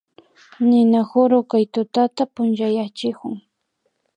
Ninakuru 0.69 1.37
kay 1.49 1.65
tutata 1.73 2.23
punchayachikun 2.33 3.35